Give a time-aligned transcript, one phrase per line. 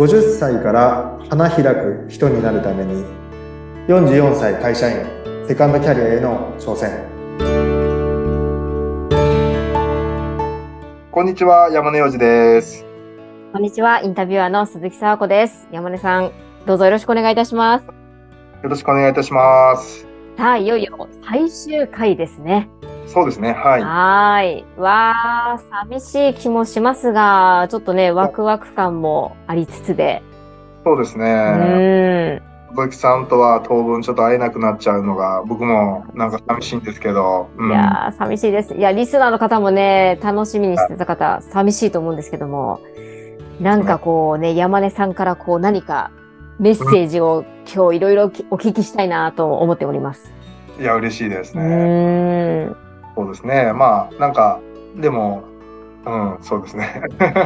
[0.00, 3.04] 50歳から花開く人になるために
[3.86, 5.06] 44歳会社員
[5.46, 7.04] セカンドキャリアへの挑戦。
[11.12, 12.86] こんにちは山根洋二です。
[13.52, 15.68] こんにちはインタビュアーの鈴木沙和子です。
[15.70, 16.32] 山根さん
[16.64, 17.84] どうぞよろしくお願いいたします。
[17.84, 17.92] よ
[18.70, 20.06] ろしくお願いいたします。
[20.38, 22.70] さあいよいよ最終回ですね
[23.12, 23.52] そうですね。
[23.52, 23.82] はい。
[23.82, 24.64] はい。
[24.80, 30.22] わあ、寂しい気もしますが、ちょっとね、ワクワク感もありつつで。
[30.84, 32.40] そうですね。
[32.70, 32.76] うん。
[32.76, 37.48] 鈴木さんとは当分ちょっと会えなくなっちゃうのが、僕もなんか寂しいんですけど。
[37.56, 38.74] うん、いや寂しいです。
[38.74, 42.80] いや、リスナーの方もね、楽しみにしてた方、寂しいと思うんですけども、
[43.60, 46.12] なんかこうね、山根さんからこう何か
[46.60, 50.32] メッセージを今日いろいろお聞きしたいなと思っております。
[50.78, 52.70] いや、嬉しいですね。
[53.20, 53.26] うん。
[53.26, 53.72] そうですね。
[53.72, 54.60] まあ、なんか、
[54.96, 55.44] でも、
[56.06, 57.02] うん、そうですね。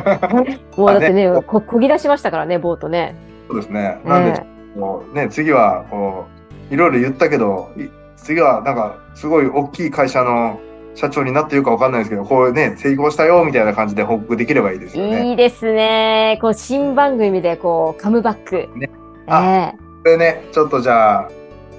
[0.77, 3.17] もうだってね、ねここぎ出しましたからね、ボートね。
[3.49, 4.01] そうですね。
[4.05, 4.43] なんで、
[4.77, 6.27] もうね、次は、こ
[6.71, 7.71] う、いろいろ言ったけど、
[8.17, 10.61] 次は、なんか、すごい大きい会社の
[10.95, 15.31] 社長になっているかわかんないですけど、こうね、成功したよ、みたいな感じで報告できればいいですよね。
[15.31, 16.39] いいですね。
[16.41, 18.69] こう、新番組で、こう、カムバック。
[18.79, 18.91] ね。
[19.27, 21.31] あ、えー、これね、ちょっとじゃあ、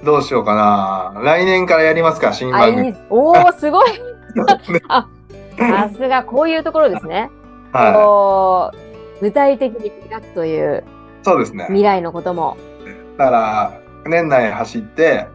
[0.04, 1.20] どうしようかな。
[1.22, 2.94] 来年からやりますか、新番組。
[3.10, 3.90] おお、すごい。
[4.88, 5.08] あ、
[5.58, 7.30] さすが、こういうところですね。
[7.72, 9.20] はい。
[9.20, 10.84] 具体的に描くという。
[11.22, 11.64] そうですね。
[11.66, 12.56] 未来のことも。
[13.16, 15.26] だから、年内走って、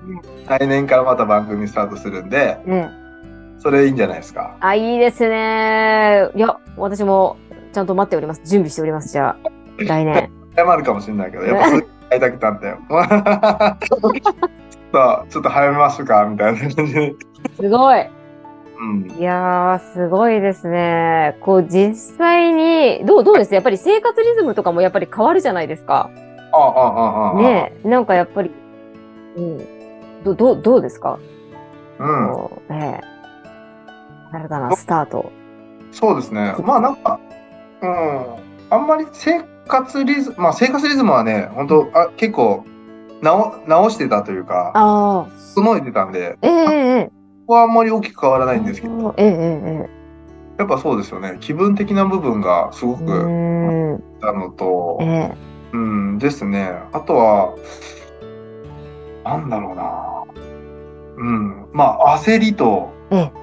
[0.48, 2.89] 来年からまた番組スタートするんで、うん、
[3.59, 4.56] それいいんじゃないですか。
[4.59, 6.30] あ、いいですね。
[6.36, 7.38] いや、私も
[7.73, 8.42] ちゃんと待っております。
[8.45, 10.32] 準備しております、じゃあ、来年。
[10.56, 12.78] 謝るかもしれないけど、やっぱ会いたくたんだよ。
[12.90, 14.02] ちょっ
[14.92, 17.16] と、ちょっと早めますかみたいな感じで。
[17.56, 18.06] すごい。
[18.78, 21.38] うん、いやー、すごいですね。
[21.42, 23.54] こう、実際に、どう、どうです？
[23.54, 26.09] やっぱり生活リズムとかもやっぱり変わるじゃないですか。
[26.52, 27.42] ああ、ああ、ああ。
[27.42, 28.52] ねなんかやっぱり、
[29.38, 29.60] うん。
[30.23, 31.20] ど、どどうですか？
[32.00, 32.08] うん。
[32.71, 34.33] ええー。
[34.33, 35.32] なるかな、スタート。
[35.92, 36.55] そうですね。
[36.64, 37.20] まあなんか、
[37.82, 38.26] うん。
[38.71, 42.66] あんまり生活リズム、まあ生活リズムはね、本当あ結構
[43.22, 47.11] 直直してたというか、あ整えてたんで、ええこ
[47.48, 49.89] こはあんまり大きく変わらないんですけど、ええ
[50.58, 51.38] やっぱそうですよね。
[51.39, 53.05] 気分的な部分がすごく
[54.21, 55.33] たのと、ええ、
[55.73, 56.71] うんですね。
[56.94, 57.55] あとは、
[59.23, 60.23] なんだろうな。
[61.17, 61.66] うん。
[61.73, 63.40] まあ、焦りと、ええ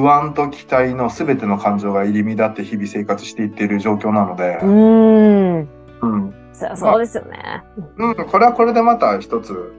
[0.00, 4.58] 不安と期待のすべての感情が入り乱って日々生活していっている状況なので。
[4.62, 5.68] うん。
[6.02, 6.34] うん。
[6.52, 7.64] そそうですよね。
[7.96, 9.72] うん、これはこれでまた一つ、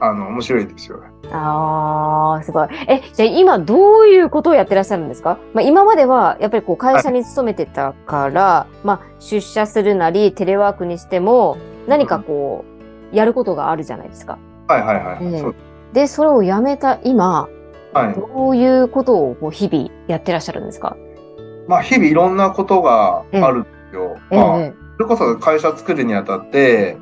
[0.00, 1.08] あの、面白いですよね。
[1.32, 2.68] ああ、すごい。
[2.88, 5.38] え、じゃあ今どういうことをやってらっしゃるんですか？
[5.54, 12.64] まあ今まではやっぱりこう会社に勤めてたから、はい、まあ出社するなりテレワークにしても何かこ
[13.12, 14.38] う、やることがあるじゃないですか。
[14.68, 15.18] はいはいはい。
[15.22, 15.54] えー、
[15.92, 17.48] で、それをやめた今、
[17.92, 20.96] はい、どういうことをこう日々やってらっしゃるんですか？
[21.66, 24.16] まあ、日々いろんなことがあるんですよ。
[24.30, 26.96] ええまあ、それこそ会社作るにあたって、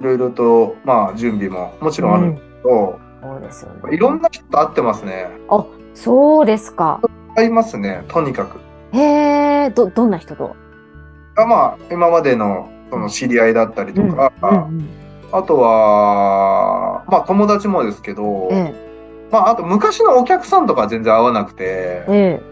[0.00, 3.94] いろいろと、まあ、準備ももちろんあるんですけど、うん、そうですよね。
[3.94, 5.28] いろんな人と会ってますね。
[5.50, 7.00] あ、そうですか。
[7.34, 8.60] 会いますね、とにかく。
[8.92, 10.56] へえ、ど、どんな人と？
[11.36, 14.88] あまあ、今までのその知り合いだったりとか、うんうんうん、
[15.32, 18.87] あとは、まあ、友達もですけど、ええ
[19.30, 22.42] まあ、あと昔のお客さんとかは全然合わなくて、ええ、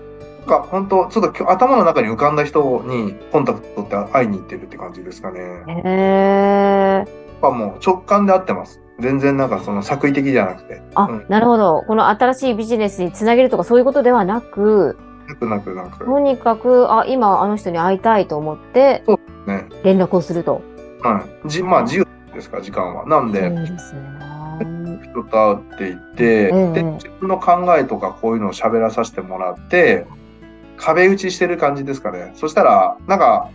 [0.47, 5.41] なんか本当ちょっと頭の中に浮かんだ人にコンタクト取って会いに行ってるって感じですかね。
[5.41, 7.51] へえー。
[7.51, 8.81] もう直感で合ってます。
[8.99, 10.83] 全然なんかその作為的じゃなくて。
[10.95, 11.85] あ、うん、なるほど。
[11.87, 14.97] この新しいビジネスにつなげるとかそういうことではなく、
[15.29, 16.05] なくなくなく。
[16.05, 19.69] とにかく、あ、今あの人に会いたいと思って、そうですね。
[19.83, 20.63] 連絡をすると。
[21.03, 21.49] はい。
[21.49, 23.07] じ、まあ自由ですか、時間は。
[23.07, 24.16] なんで、そうですね。
[25.23, 30.07] 人と会っていて、うんうん、で自分の考えとかこういうのを喋らさせてもらって
[30.77, 32.33] 壁打ちしてる感じですかね。
[32.37, 33.51] そしたらなんか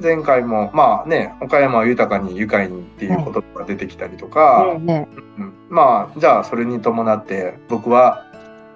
[0.00, 8.26] 前回もまあね岡山は豊かに愉快にっていう言葉が出てきたりとか、うんうん、まあじゃあそれに伴って僕は、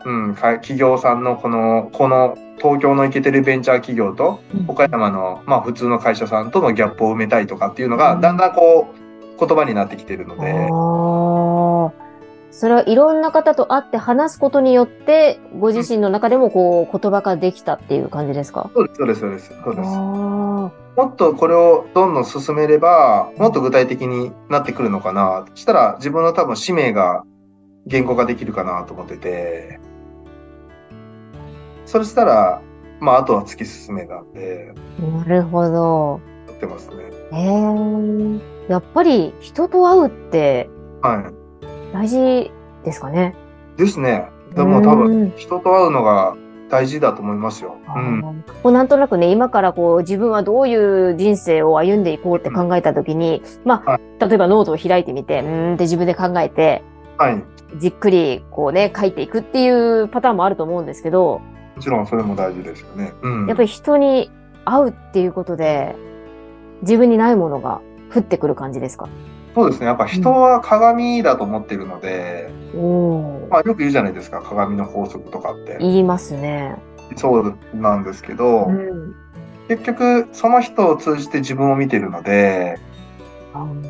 [0.04, 9.00] うん、企業さんのこのこの東京のイケてるベンチャー企業と岡山の、まあ、普通の会社さんとのギャップを埋めたいとかっていうのがだんだんこう
[9.38, 10.68] 言葉になってきてるので。
[12.60, 19.48] それはいろんな方と会って話すことによって、ご自身の中でもこう言葉ができたっていう感じですか、そうです、そうです、そうです。
[19.64, 20.70] そうですも
[21.00, 25.46] っとこれをどんどん進めれば、もっと具体的になってくるのかな。
[25.54, 27.24] そしたら自分の多分使命が
[27.86, 29.80] 言語化できるかなと思ってて、
[31.86, 32.60] そしたら、
[33.00, 34.74] まあ、あとは突き進めなんで。
[34.98, 36.20] なるほど。
[36.52, 37.04] ってますね。
[37.32, 40.68] へえー、やっぱり人と会うって
[41.92, 42.50] 大事
[42.84, 43.34] ですかね。
[43.76, 44.28] ですね。
[44.54, 46.36] でも多分人と会うのが
[46.70, 47.76] 大事だと思いますよ。
[47.94, 48.34] うん、も
[48.64, 56.82] うなんとなくね今からこう自分はどういう人生を歩んでいこうって考えた時に、うん、まあ、はい、例えばノートを開いてみてうんって自分で考えて、
[57.18, 57.42] はい、
[57.78, 61.40] じっくりこうね書いていくっていうパターンもあると思うんですけど
[61.76, 63.12] もちろんそれも大事ですよね。
[63.22, 64.30] うん、やっぱり人に
[64.64, 65.96] 会うっていうことで
[66.82, 67.80] 自分にないものが
[68.14, 69.08] 降ってくる感じですか？
[69.54, 69.86] そうですね。
[69.86, 75.78] やっぱ人は鏡だと思ってるので、うん、まあよく言うじゃないですか、鏡の法則とかって。
[75.80, 76.76] 言いますね。
[77.16, 79.14] そうなんですけど、うん、
[79.68, 82.78] 結局その人を通じて自分を見てるので、
[83.54, 83.82] うん、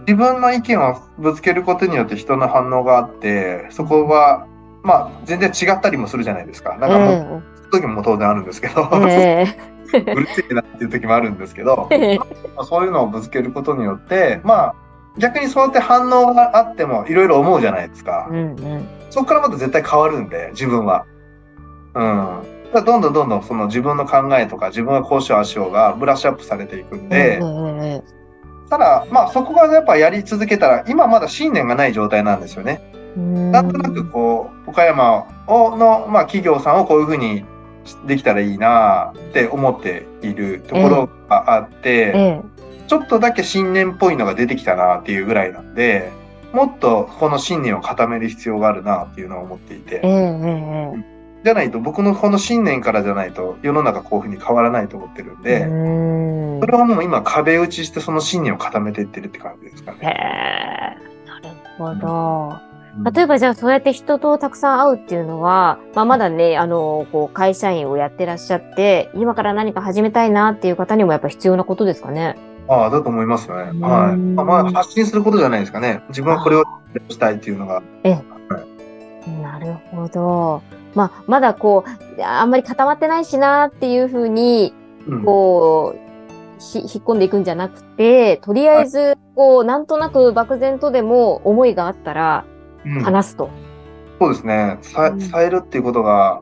[0.00, 4.46] 自分の意見をぶつけることによって人の反応があって、そこは
[4.82, 6.76] まあ全然違ったりもするじゃないですか。
[6.78, 11.88] なんかもう、えー、時も当然あるんですけど、えー うるせえなっていう時もあるんですけど、
[12.56, 14.74] まあ、そういうのをぶつけることによって、まあ、
[15.18, 18.26] 逆にそうやって反応があってもいろいろ思うじゃないですか。
[18.30, 21.04] うんうん、そこからまた絶対変わるんで、自分は。
[21.94, 22.38] うん。
[22.72, 27.40] だどんどんどんどんその自分の考えとか自分はこうしようああしようがブラッシュアップされていくんで、
[28.68, 32.80] ただ、まあそこがやっぱやり続けたら、今まだ信念がない状態なんですよね。
[33.16, 37.44] なんとなくこう、岡山をの、まあ企業さんをこういうふうに
[38.06, 42.54] できたらいいなって思っているところがあって、ええ
[42.86, 46.12] ちょっとだけ信念っぽいのが出てきたなっていうぐらいなんで、
[46.52, 50.00] もっとこの信念を固める必要があるなっていうのを思っていて。
[50.04, 51.14] え
[51.44, 59.98] じゃないと、僕のこの信念からじゃないと世の中こういうふうに変わらないと思ってるんで、それはもう今壁打ちしてその信念を固めていってるって感じですかね。
[60.02, 62.73] へなるほど。
[63.12, 72.36] 例えばじゃあそうやって人とたくさん会うっていうのは、まあ、まだね、あの、こう、会社員をやってらっしゃって、今から何か始めたいなっていう方にもやっぱ必要なことですかね？
[72.68, 73.80] ああ、だと思いますよね。
[73.84, 74.16] はい。
[74.16, 76.02] まあ、発信することじゃないですかね。
[76.10, 76.64] 自分はこれを
[77.08, 77.82] したいっていうのが。
[78.04, 78.12] ええ。
[78.12, 78.60] は
[79.26, 80.62] い、なるほど。
[80.94, 84.72] まあ、まだこう、あんまり固まってないしなっていうふうに、
[85.24, 92.44] こう、うん、引っ込んでいくんじゃなくて、とりあえず、こう、なんとなく漠然とでも思いがあったら、
[93.02, 93.50] 話すと。
[94.20, 94.78] そうですね。
[94.92, 96.40] 伝えるっていうことが、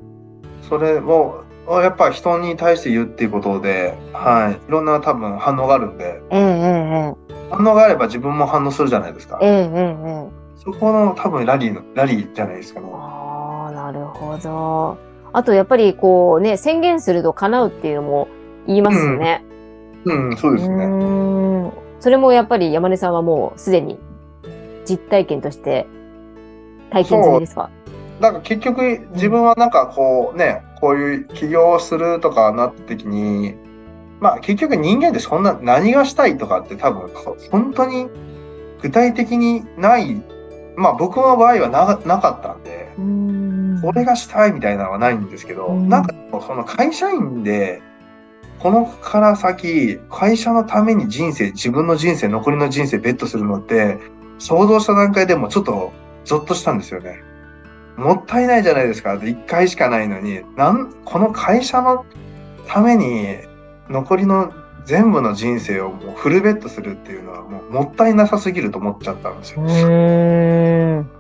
[0.69, 7.17] それをやっぱ人に対して言うっていうことで、はい、いろんな多分反応があるんで、えー、
[7.51, 9.39] 反応があれば自分も反応するじゃないですか。
[9.43, 12.91] えー、そこの多分ラリーの、ラリーじゃないですかね。
[12.93, 14.99] ああ、なるほど。
[15.33, 18.29] あとやっぱりこうね、宣言すると叶うっていうのも
[18.67, 19.45] 言いますよね。
[20.05, 21.73] うん、うん、そうですね。
[22.01, 23.99] それもやっぱり山根さんはもうすでに
[24.85, 25.87] 実体験として
[26.93, 27.71] 体験済みですか？
[28.21, 33.55] なんか結局自分はなんかこうね、こういう起業をするとかなった時に、
[34.21, 37.11] まあ結局人間ってそんな何がしたいとかって多分
[37.51, 38.09] 本当に
[38.81, 40.23] 具体的にない、
[40.77, 42.93] まあ僕の場合はななかったんで、
[43.83, 46.15] これがしたいみたいなのはないんですけど、なんか
[46.47, 47.83] その会社員で、
[48.61, 53.99] このから先、会社のために人生、自分の人生、残りの人生ベットするのって、
[54.39, 55.93] 想像した段階でもちょっと
[56.25, 57.23] ゾッとしたんですよね。
[57.97, 59.15] もったいないじゃないですか。
[59.15, 62.07] 1回しかないのに、なん、この会社の
[62.67, 63.37] ために
[63.89, 64.53] 残りの
[64.85, 69.63] 全部の人生をもうフルベットするっていうのはもうもったいなさすぎると思っちゃったんですよ。
[69.63, 71.11] うん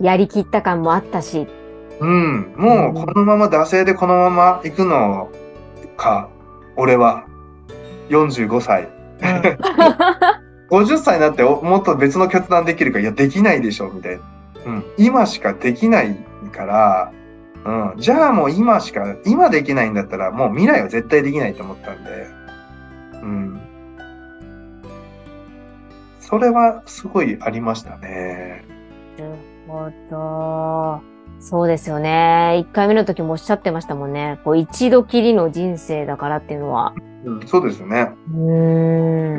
[0.00, 1.46] やりきった感もあったし。
[2.00, 2.54] うん。
[2.56, 5.30] もうこのまま惰性でこのまま行くの
[5.96, 6.28] か、
[6.76, 7.26] 俺は
[8.08, 8.88] 45歳。
[9.20, 9.42] うん、
[10.72, 14.22] 50歳になってもっと別の決断できるか、いや、できないでしょ、みたいな。
[14.66, 16.16] うん、今しかできない
[16.52, 17.12] から、
[17.64, 22.26] うん、じゃあもう今しか、今できないんだったらもう未来は絶対できないと思ったんで、
[23.22, 23.60] うん。
[26.20, 28.64] それはすごいありましたね。
[29.18, 29.36] なる
[29.68, 31.02] ほど。
[31.40, 32.64] そうですよね。
[32.68, 34.40] 1回目の時もおっしゃってましたもんね。
[34.44, 36.94] こう一度きりの人生だからっていうのは。
[37.24, 38.10] うん、そうですね。
[38.34, 38.52] う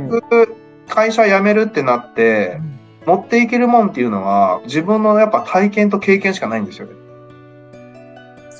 [0.07, 0.21] ん。
[0.87, 6.93] 会社辞めるってなって、うん持っていけるもんっていうのは、自分のやっぱ体験と経験しかないんですよね。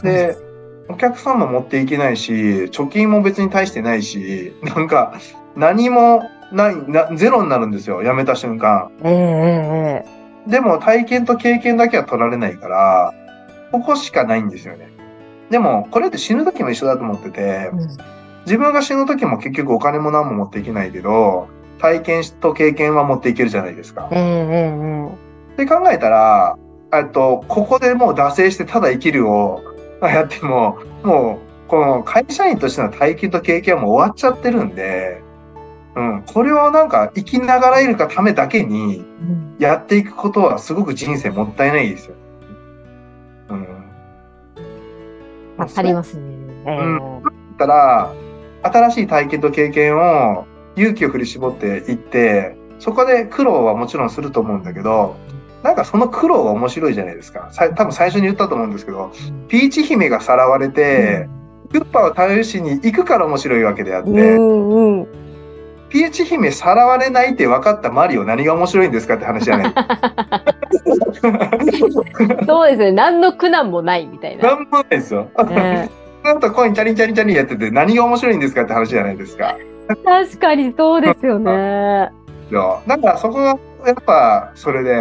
[0.03, 0.37] で、
[0.89, 5.13] お客さんも持っていけないし、貯金も別に大してないし、なんか、
[5.55, 8.91] 何もないな、ゼロになるんですよ、辞めた瞬間。
[9.03, 13.13] えー、でも体験と経験だけは取られないから、
[13.71, 14.89] ここしかないんですよね。
[15.49, 17.79] でも、これって死ぬ時も一緒だと思ってて、うん、
[18.45, 21.47] 自分が死ぬ時も結局お金も何も持っていけないけど、
[21.83, 24.07] 体験と経験は持っていけるじゃないですか。
[24.09, 25.15] うんうんうん、っ
[25.57, 26.57] て考えたら、
[26.93, 29.61] えっと、ここでもう惰性してただ生きるを
[30.01, 35.21] やっても、もう、この会社員としての体験と経験はもう終わっちゃってるんで、
[35.97, 39.03] うん、これをなんか生きながらいるかためだけに
[39.59, 42.15] やっていくことはすごく人生もったいないですよ。
[43.49, 43.67] うん。
[45.57, 46.23] ありますね。
[46.65, 47.23] えー、うん。
[47.23, 48.13] だったら、
[48.63, 55.15] 新しい体験と経験を勇気を振り絞っていって、そこで苦労はもちろんすると思うんだけど、
[55.63, 57.47] なんかその苦労が面白いじゃないですか。
[57.51, 59.11] さ多分最初に言ったと思うんですけど、
[59.47, 61.29] ピーチ姫がさらわれて、
[61.71, 65.07] クッパを試しに行くから面白いわけであって、うんうん、
[65.89, 69.73] ピーチ姫さらわれないって分かったマリオ何が面白いんですかって話じゃない。
[72.45, 72.91] そうですね。
[72.91, 74.55] 何の苦難もないみたいな。
[74.55, 75.29] 何もないですよ。
[75.37, 75.89] えー、
[76.25, 79.55] なんとコインチャリンチャリンチャリンやってて何が面白いんですかって話じゃないですか。
[80.03, 82.11] 確かにそうですよね。
[82.87, 84.93] だからそこがやっぱそれで、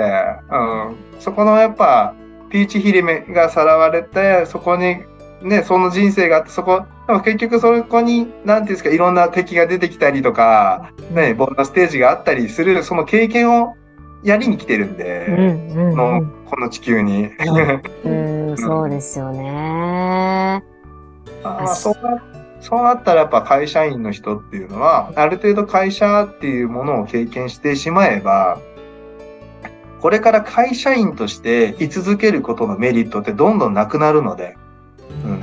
[0.50, 2.14] うん、そこのやっぱ
[2.50, 5.02] ピーチ姫がさらわれてそこに
[5.42, 13.74] ねその人生があってそこでも結局そこに何ていうんですかいろんな敵が出てきたりとか、ね、ボーナステージがあったりするその経験を
[14.22, 17.30] やりに来てるんで、うんうんうん、のこの地球に。
[18.04, 18.10] う
[18.52, 20.62] ん、そうですよね。
[21.44, 21.94] あそう
[22.62, 28.60] そうなったらやっぱ会社員の人っていうのはある程度会社っていうものを経験してしまえば
[30.00, 34.56] これから会社員として居続けることのメリットってどんどんなくなるので、
[35.24, 35.42] うん、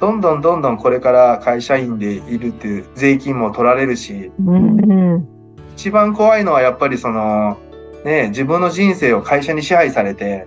[0.00, 5.26] どんどんどんどんこれから会社員でいるっていう税金も取られるし、うん、
[5.76, 7.58] 一番怖いのはやっぱりその、
[8.04, 10.46] ね、自分の人生を会社に支配されて、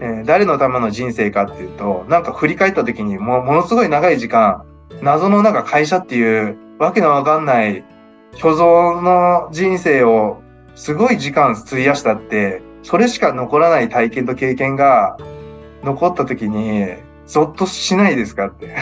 [0.00, 4.64] えー、誰のための人生かっていうと、なんか振り返った時にもものすごい長い時間、
[5.02, 7.84] 謎のなんか会社っていうわけのわかんない
[8.36, 10.42] 虚像の人生を
[10.74, 15.18] すごい時間費やしたって、それしか残らない体験と経験が
[15.82, 16.86] 残った時に、
[17.26, 18.74] ゾッとしないですかって。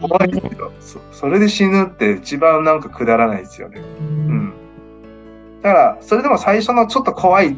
[0.00, 3.80] 怖いけどそ、それで死ぬって一番なんかくだらないですよね。
[4.00, 4.52] うん。
[5.62, 7.56] だから、それでも最初のちょっと怖い、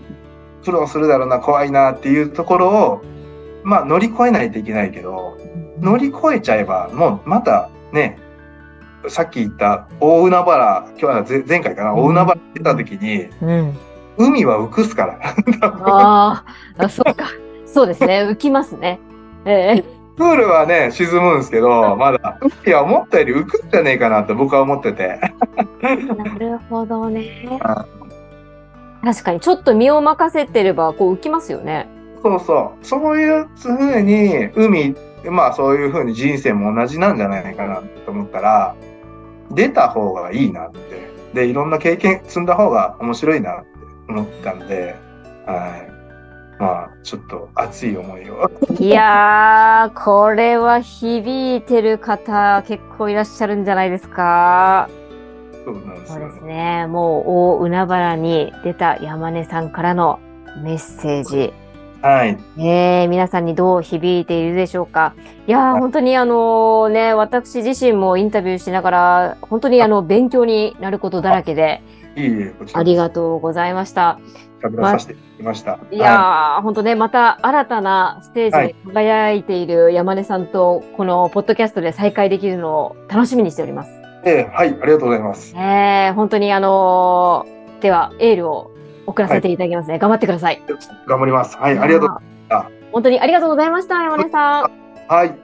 [0.65, 3.03] 苦労するだろうな、怖いなっていうところを、
[3.69, 5.37] まあ乗り越えないといけないけど、
[5.79, 8.19] 乗り越えちゃえば、もうまたね、
[9.09, 13.79] さっき言った大海原、今日は前回かな、大海原出た時に、うん、
[14.17, 15.21] 海は浮くすから。
[15.85, 16.45] あ
[16.79, 17.29] あ、そうか。
[17.67, 18.23] そうですね。
[18.23, 19.01] 浮きますね。
[19.45, 19.85] ええー、
[20.17, 25.21] プールはね、沈むんですけど、まだ、海は思ったより浮くんじゃねえかなって僕は思ってて。
[25.83, 25.95] な
[26.39, 27.61] るほどね。
[29.05, 31.98] 確かに、ちょっと身を任せてれば、こう浮きますよね。
[32.23, 32.85] そうそう。
[32.85, 34.95] そういうふうに、海、
[35.25, 38.75] まあそういうふうに人生も同じなんじゃないかなと思ったら、
[39.51, 41.09] 出た方がいいなって。
[41.35, 43.69] で、いろんな経験積んだ方が面白いなって
[44.09, 44.97] 思ったんで、
[45.47, 45.99] はい。
[46.59, 48.51] まあ、ちょっと熱い思いを。
[48.81, 54.89] いやー、これは響いてる方、結構いらっしゃるんじゃないですか。
[55.65, 56.87] そうなんですそうですね。
[56.89, 60.19] もう、大海原に出た山根さんからの
[60.63, 61.53] メッセージ。
[62.01, 62.39] はい。
[62.59, 65.15] えー、皆さんにどう響いているでしょうか？
[65.47, 71.83] いやー、本当にあのー、ね、私自身もインタビューしながら、本当にあの、勉強になることだらけで、
[72.17, 74.19] いいえ、ありがとうございました。
[74.63, 75.79] 喋らさせていただきました。
[75.79, 83.91] ま、いやー、はい、本当ね、また新たなステージに輝いている山根さんと、このポッドキャストで再会できるのを楽しみにしております。
[84.25, 85.55] えー、はい、ありがとうございます。
[85.57, 88.73] えー、本当にあのー、では、エールを
[89.09, 89.93] 送らせていただきますね。
[89.95, 90.63] はい、頑張ってください。
[91.07, 91.57] 頑張ります。
[91.57, 92.71] はい、ありがとうございました。
[92.93, 94.71] 本当にありがとうございました、山根さん。
[95.09, 95.35] はい。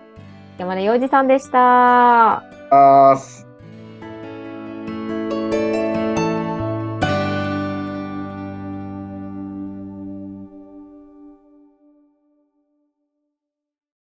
[0.58, 2.36] 山根洋二さんでした。
[2.36, 3.46] あーす。